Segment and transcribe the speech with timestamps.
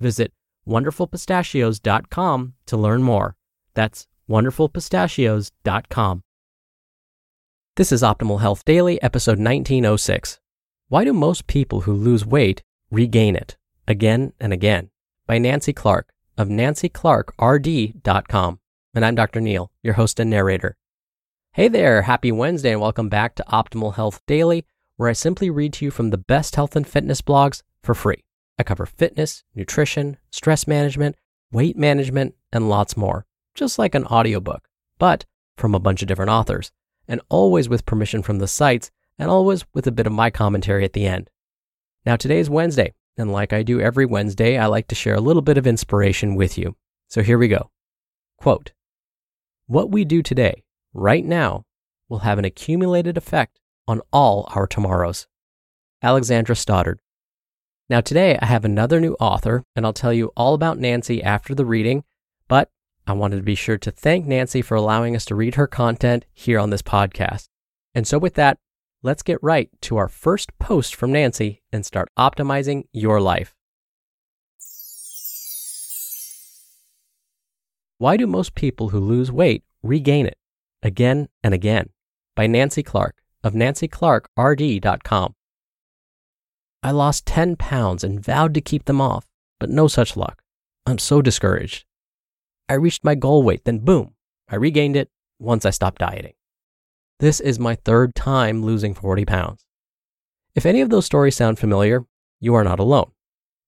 [0.00, 0.32] Visit
[0.66, 3.36] wonderfulpistachios.com to learn more.
[3.74, 6.22] That's wonderfulpistachios.com.
[7.76, 10.40] This is Optimal Health Daily, episode 1906.
[10.88, 14.90] Why do most people who lose weight regain it again and again?
[15.26, 18.60] By Nancy Clark of nancyclarkrd.com.
[18.94, 19.40] And I'm Dr.
[19.40, 20.76] Neal, your host and narrator.
[21.52, 24.64] Hey there, happy Wednesday, and welcome back to Optimal Health Daily,
[24.96, 28.24] where I simply read to you from the best health and fitness blogs for free.
[28.58, 31.16] I cover fitness, nutrition, stress management,
[31.52, 35.24] weight management, and lots more, just like an audiobook, but
[35.56, 36.72] from a bunch of different authors,
[37.06, 40.84] and always with permission from the sites, and always with a bit of my commentary
[40.84, 41.30] at the end.
[42.04, 45.20] Now, today is Wednesday, and like I do every Wednesday, I like to share a
[45.20, 46.76] little bit of inspiration with you.
[47.08, 47.70] So here we go.
[48.38, 48.72] Quote
[49.66, 51.64] What we do today, right now,
[52.08, 55.26] will have an accumulated effect on all our tomorrows.
[56.02, 57.00] Alexandra Stoddard.
[57.90, 61.54] Now, today I have another new author, and I'll tell you all about Nancy after
[61.54, 62.04] the reading,
[62.46, 62.70] but
[63.06, 66.26] I wanted to be sure to thank Nancy for allowing us to read her content
[66.34, 67.48] here on this podcast.
[67.94, 68.58] And so, with that,
[69.02, 73.54] let's get right to our first post from Nancy and start optimizing your life.
[77.96, 80.36] Why do most people who lose weight regain it
[80.82, 81.88] again and again?
[82.36, 85.34] By Nancy Clark of nancyclarkrd.com.
[86.82, 89.26] I lost 10 pounds and vowed to keep them off,
[89.58, 90.42] but no such luck.
[90.86, 91.84] I'm so discouraged.
[92.68, 94.14] I reached my goal weight, then boom,
[94.48, 96.34] I regained it once I stopped dieting.
[97.18, 99.66] This is my third time losing 40 pounds.
[100.54, 102.04] If any of those stories sound familiar,
[102.40, 103.10] you are not alone.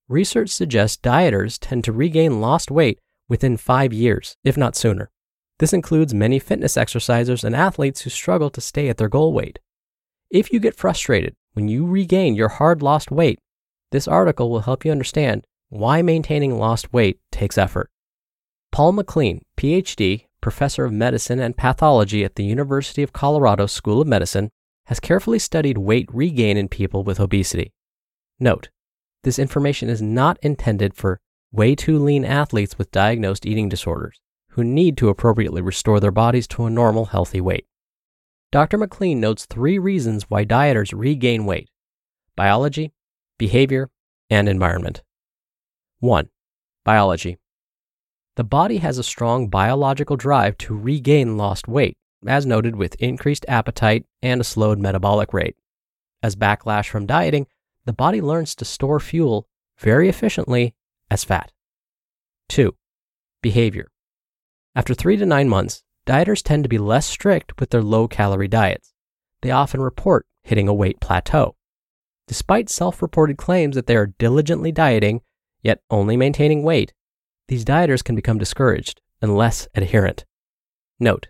[0.08, 5.10] Research suggests dieters tend to regain lost weight within five years, if not sooner.
[5.58, 9.58] This includes many fitness exercisers and athletes who struggle to stay at their goal weight.
[10.30, 13.38] If you get frustrated when you regain your hard lost weight,
[13.90, 17.90] this article will help you understand why maintaining lost weight takes effort.
[18.72, 24.06] Paul MacLean, PhD, professor of medicine and pathology at the University of Colorado School of
[24.06, 24.50] Medicine,
[24.86, 27.72] has carefully studied weight regain in people with obesity.
[28.38, 28.70] Note,
[29.22, 31.20] this information is not intended for
[31.52, 36.46] way too lean athletes with diagnosed eating disorders who need to appropriately restore their bodies
[36.48, 37.66] to a normal, healthy weight.
[38.52, 38.78] Dr.
[38.78, 41.68] MacLean notes three reasons why dieters regain weight
[42.34, 42.92] biology,
[43.38, 43.90] behavior,
[44.28, 45.02] and environment.
[46.00, 46.28] 1.
[46.84, 47.38] Biology.
[48.34, 51.96] The body has a strong biological drive to regain lost weight,
[52.26, 55.56] as noted with increased appetite and a slowed metabolic rate.
[56.20, 57.46] As backlash from dieting,
[57.84, 59.46] the body learns to store fuel
[59.78, 60.74] very efficiently
[61.08, 61.52] as fat.
[62.48, 62.74] 2.
[63.42, 63.92] Behavior.
[64.74, 68.48] After three to nine months, dieters tend to be less strict with their low calorie
[68.48, 68.92] diets.
[69.42, 71.56] They often report hitting a weight plateau.
[72.28, 75.22] Despite self reported claims that they are diligently dieting,
[75.62, 76.92] yet only maintaining weight,
[77.48, 80.24] these dieters can become discouraged and less adherent.
[80.98, 81.28] Note,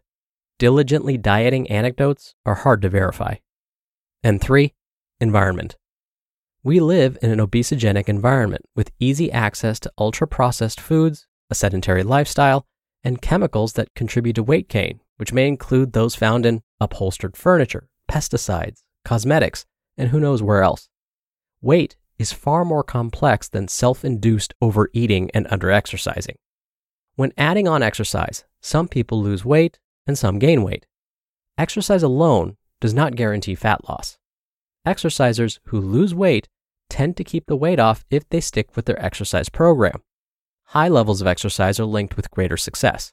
[0.58, 3.37] diligently dieting anecdotes are hard to verify.
[4.22, 4.75] And three,
[5.20, 5.76] environment.
[6.62, 12.02] We live in an obesogenic environment with easy access to ultra processed foods, a sedentary
[12.02, 12.67] lifestyle,
[13.02, 17.88] and chemicals that contribute to weight gain, which may include those found in upholstered furniture,
[18.11, 19.67] pesticides, cosmetics,
[19.97, 20.88] and who knows where else.
[21.61, 26.37] Weight is far more complex than self induced overeating and underexercising.
[27.17, 30.87] When adding on exercise, some people lose weight and some gain weight.
[31.58, 34.19] Exercise alone does not guarantee fat loss.
[34.87, 36.49] Exercisers who lose weight
[36.88, 40.03] tend to keep the weight off if they stick with their exercise program.
[40.70, 43.12] High levels of exercise are linked with greater success.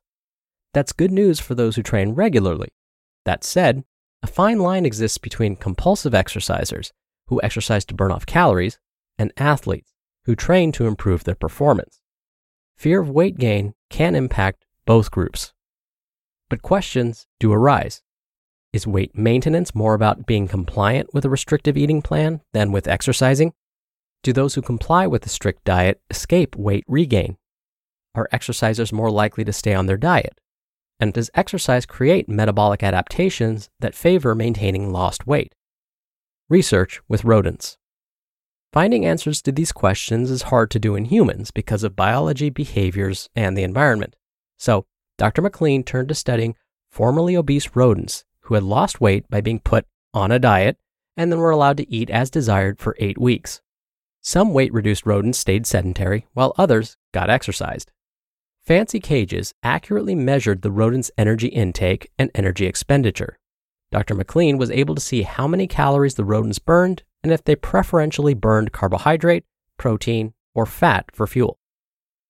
[0.76, 2.70] That's good news for those who train regularly.
[3.26, 3.84] That said,
[4.22, 6.92] a fine line exists between compulsive exercisers
[7.30, 8.78] who exercise to burn off calories
[9.18, 9.96] and athletes
[10.26, 12.00] who train to improve their performance.
[12.76, 15.54] Fear of weight gain can impact both groups.
[16.52, 18.04] But questions do arise.
[18.72, 23.54] Is weight maintenance more about being compliant with a restrictive eating plan than with exercising?
[24.22, 27.36] Do those who comply with a strict diet escape weight regain?
[28.18, 30.42] Are exercisers more likely to stay on their diet?
[31.00, 35.54] And does exercise create metabolic adaptations that favor maintaining lost weight?
[36.50, 37.78] Research with rodents.
[38.74, 43.30] Finding answers to these questions is hard to do in humans because of biology, behaviors,
[43.36, 44.16] and the environment.
[44.58, 44.88] So,
[45.20, 45.44] Dr.
[45.44, 46.56] MacLean turned to studying
[46.90, 49.86] formerly obese rodents who had lost weight by being put
[50.16, 50.78] on a diet
[51.16, 53.62] and then were allowed to eat as desired for eight weeks.
[54.22, 57.92] Some weight reduced rodents stayed sedentary, while others got exercised.
[58.68, 63.40] Fancy cages accurately measured the rodent's energy intake and energy expenditure.
[63.94, 64.14] Dr.
[64.14, 68.34] MacLean was able to see how many calories the rodents burned and if they preferentially
[68.34, 69.46] burned carbohydrate,
[69.78, 71.58] protein, or fat for fuel.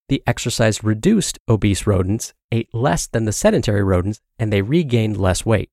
[0.09, 5.43] The exercise reduced obese rodents ate less than the sedentary rodents and they regained less
[5.43, 5.71] weight.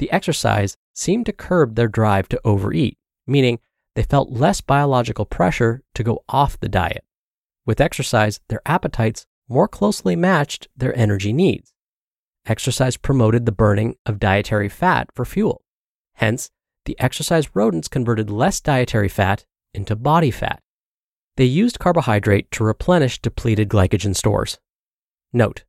[0.00, 3.58] The exercise seemed to curb their drive to overeat, meaning
[3.94, 7.04] they felt less biological pressure to go off the diet.
[7.64, 11.72] With exercise, their appetites more closely matched their energy needs.
[12.46, 15.62] Exercise promoted the burning of dietary fat for fuel.
[16.14, 16.50] Hence,
[16.84, 20.60] the exercise rodents converted less dietary fat into body fat.
[21.36, 24.58] They used carbohydrate to replenish depleted glycogen stores.
[25.32, 25.64] Note,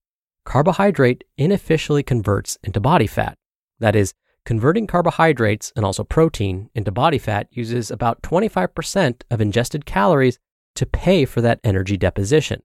[0.45, 3.37] carbohydrate inefficiently converts into body fat.
[3.79, 4.13] That is,
[4.45, 10.37] converting carbohydrates and also protein into body fat uses about 25% of ingested calories
[10.75, 12.61] to pay for that energy deposition.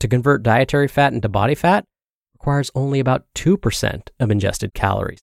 [0.00, 1.84] To convert dietary fat into body fat
[2.34, 5.20] requires only about 2% of ingested calories.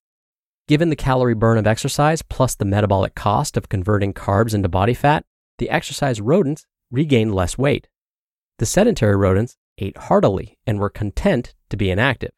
[0.68, 4.94] Given the calorie burn of exercise plus the metabolic cost of converting carbs into body
[4.94, 5.24] fat,
[5.58, 7.88] the exercise rodents regained less weight.
[8.58, 12.32] The sedentary rodents ate heartily and were content to be inactive.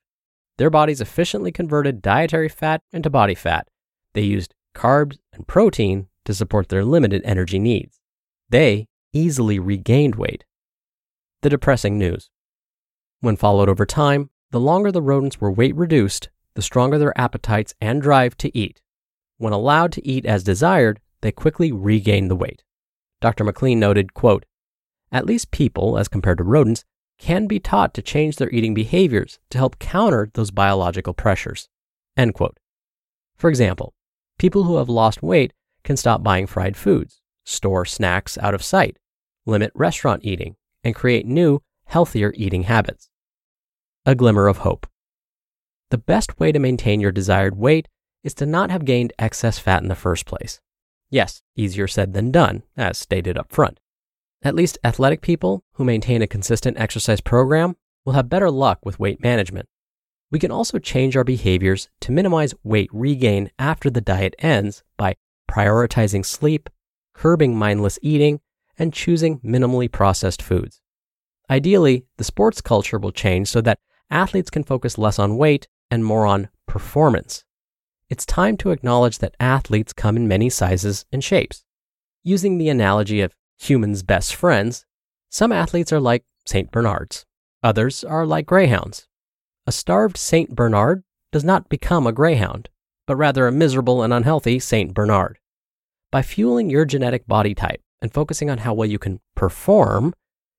[0.58, 3.68] Their bodies efficiently converted dietary fat into body fat.
[4.14, 8.00] They used carbs and protein to support their limited energy needs.
[8.48, 10.44] They easily regained weight.
[11.42, 12.30] The depressing news.
[13.20, 17.74] When followed over time, the longer the rodents were weight reduced, the stronger their appetites
[17.80, 18.82] and drive to eat.
[19.36, 22.64] When allowed to eat as desired, they quickly regained the weight.
[23.20, 23.44] Dr.
[23.44, 24.46] MacLean noted, quote,
[25.12, 26.84] At least people, as compared to rodents,
[27.18, 31.68] can be taught to change their eating behaviors to help counter those biological pressures.
[32.16, 32.58] End quote.
[33.36, 33.94] For example,
[34.38, 35.52] people who have lost weight
[35.84, 38.98] can stop buying fried foods, store snacks out of sight,
[39.46, 43.08] limit restaurant eating, and create new, healthier eating habits.
[44.06, 44.86] A glimmer of hope.
[45.90, 47.88] The best way to maintain your desired weight
[48.22, 50.60] is to not have gained excess fat in the first place.
[51.10, 53.80] Yes, easier said than done, as stated up front.
[54.42, 59.00] At least athletic people who maintain a consistent exercise program will have better luck with
[59.00, 59.66] weight management.
[60.30, 65.16] We can also change our behaviors to minimize weight regain after the diet ends by
[65.50, 66.68] prioritizing sleep,
[67.14, 68.40] curbing mindless eating,
[68.78, 70.80] and choosing minimally processed foods.
[71.50, 73.80] Ideally, the sports culture will change so that
[74.10, 77.44] athletes can focus less on weight and more on performance.
[78.10, 81.64] It's time to acknowledge that athletes come in many sizes and shapes.
[82.22, 84.86] Using the analogy of humans' best friends,
[85.30, 86.70] some athletes are like St.
[86.70, 87.26] Bernards,
[87.62, 89.06] others are like greyhounds.
[89.66, 90.54] A starved St.
[90.54, 92.70] Bernard does not become a greyhound,
[93.06, 94.94] but rather a miserable and unhealthy St.
[94.94, 95.38] Bernard.
[96.10, 100.14] By fueling your genetic body type and focusing on how well you can perform,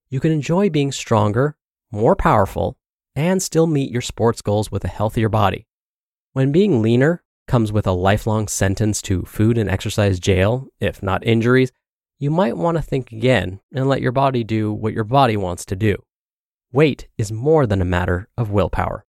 [0.09, 1.55] you can enjoy being stronger,
[1.91, 2.77] more powerful,
[3.15, 5.67] and still meet your sports goals with a healthier body.
[6.33, 11.25] When being leaner comes with a lifelong sentence to food and exercise jail, if not
[11.25, 11.71] injuries,
[12.19, 15.65] you might want to think again and let your body do what your body wants
[15.65, 15.95] to do.
[16.71, 19.05] Weight is more than a matter of willpower.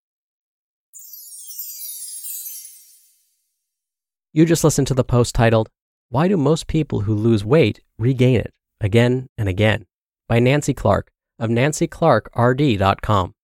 [4.33, 5.69] You just listened to the post titled,
[6.13, 9.87] Why Do Most People Who Lose Weight Regain It Again and Again?
[10.27, 13.35] by Nancy Clark of nancyclarkrd.com.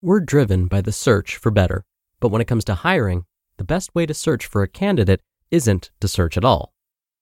[0.00, 1.84] We're driven by the search for better,
[2.20, 3.26] but when it comes to hiring,
[3.58, 6.72] the best way to search for a candidate isn't to search at all.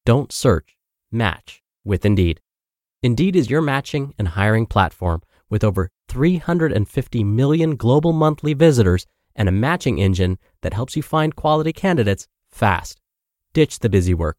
[0.06, 0.76] Don't search,
[1.10, 2.40] match with Indeed.
[3.02, 9.48] Indeed is your matching and hiring platform with over 350 million global monthly visitors and
[9.48, 13.00] a matching engine that helps you find quality candidates fast.
[13.52, 14.38] Ditch the busy work.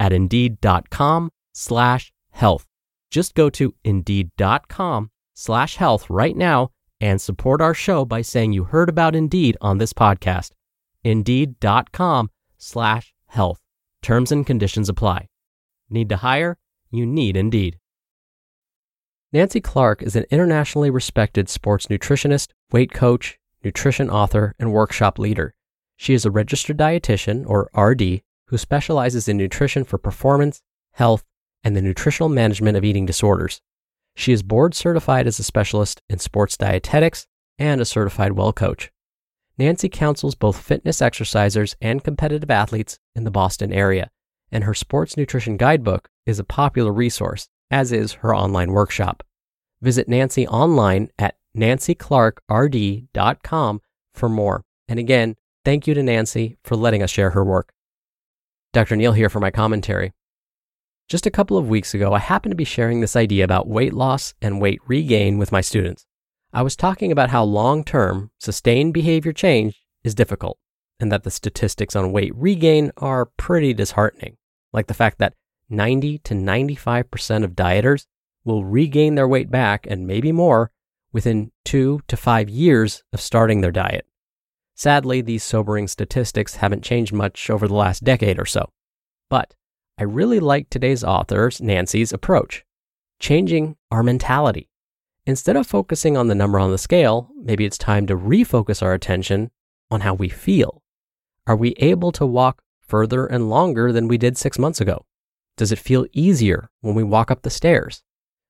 [0.00, 2.66] at indeed.com slash health.
[3.10, 8.64] Just go to indeed.com slash health right now and support our show by saying you
[8.64, 10.50] heard about Indeed on this podcast.
[11.04, 13.60] Indeed.com slash health.
[14.02, 15.28] Terms and conditions apply.
[15.88, 16.58] Need to hire?
[16.90, 17.78] You need Indeed.
[19.32, 25.54] Nancy Clark is an internationally respected sports nutritionist, weight coach, nutrition author, and workshop leader.
[25.96, 30.60] She is a registered dietitian, or RD, who specializes in nutrition for performance,
[30.92, 31.22] health,
[31.62, 33.60] and the nutritional management of eating disorders.
[34.16, 37.28] She is board certified as a specialist in sports dietetics
[37.58, 38.90] and a certified well coach.
[39.56, 44.10] Nancy counsels both fitness exercisers and competitive athletes in the Boston area,
[44.50, 49.22] and her sports nutrition guidebook is a popular resource, as is her online workshop.
[49.80, 53.80] Visit Nancy online at nancyclarkrd.com
[54.12, 54.64] for more.
[54.88, 57.72] And again, thank you to Nancy for letting us share her work.
[58.72, 58.94] Dr.
[58.94, 60.12] Neal here for my commentary.
[61.08, 63.92] Just a couple of weeks ago, I happened to be sharing this idea about weight
[63.92, 66.06] loss and weight regain with my students.
[66.52, 70.56] I was talking about how long term, sustained behavior change is difficult,
[71.00, 74.36] and that the statistics on weight regain are pretty disheartening,
[74.72, 75.34] like the fact that
[75.68, 78.06] 90 to 95% of dieters
[78.44, 80.70] will regain their weight back and maybe more
[81.12, 84.06] within two to five years of starting their diet.
[84.80, 88.70] Sadly, these sobering statistics haven't changed much over the last decade or so.
[89.28, 89.52] But
[89.98, 92.64] I really like today's author's, Nancy's, approach
[93.18, 94.70] changing our mentality.
[95.26, 98.94] Instead of focusing on the number on the scale, maybe it's time to refocus our
[98.94, 99.50] attention
[99.90, 100.82] on how we feel.
[101.46, 105.04] Are we able to walk further and longer than we did six months ago?
[105.58, 108.02] Does it feel easier when we walk up the stairs?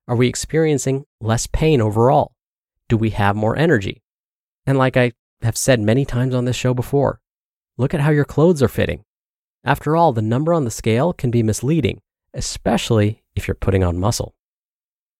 [0.07, 2.31] Are we experiencing less pain overall?
[2.87, 4.01] Do we have more energy?
[4.65, 5.11] And like I
[5.43, 7.19] have said many times on this show before,
[7.77, 9.03] look at how your clothes are fitting.
[9.63, 12.01] After all, the number on the scale can be misleading,
[12.33, 14.35] especially if you're putting on muscle.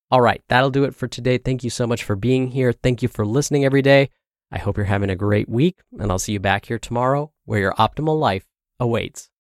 [0.09, 1.37] All right, that'll do it for today.
[1.37, 2.73] Thank you so much for being here.
[2.73, 4.09] Thank you for listening every day.
[4.51, 7.61] I hope you're having a great week, and I'll see you back here tomorrow where
[7.61, 8.45] your optimal life
[8.79, 9.30] awaits.